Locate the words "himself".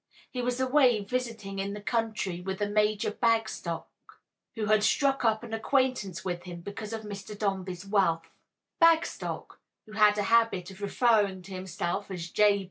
11.53-12.09